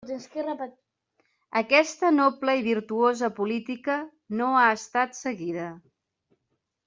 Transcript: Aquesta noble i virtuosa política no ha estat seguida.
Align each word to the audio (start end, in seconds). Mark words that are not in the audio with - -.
Aquesta 1.59 2.09
noble 2.15 2.55
i 2.61 2.63
virtuosa 2.69 3.29
política 3.41 3.97
no 4.39 4.47
ha 4.61 4.65
estat 4.79 5.19
seguida. 5.21 5.67